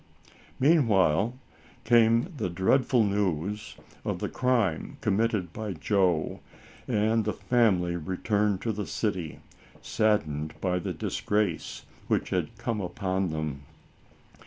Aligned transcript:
Meanwhile 0.59 1.37
came 1.83 2.33
the 2.35 2.49
dreadful 2.49 3.03
news 3.03 3.75
of 4.03 4.17
the 4.17 4.29
crime 4.29 4.97
committed 4.99 5.53
by 5.53 5.73
Joe, 5.73 6.39
and 6.87 7.23
the 7.23 7.33
family 7.33 7.95
returned 7.97 8.63
to 8.63 8.71
the 8.71 8.87
city, 8.87 9.41
saddened 9.79 10.59
by 10.59 10.79
the 10.79 10.91
disgrace, 10.91 11.85
which 12.07 12.31
had 12.31 12.57
come 12.57 12.81
upon 12.81 13.29
them. 13.29 13.61